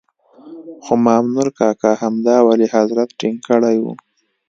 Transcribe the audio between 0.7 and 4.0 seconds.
خو مامنور کاکا همدا ولي حضرت ټینګ کړی وو.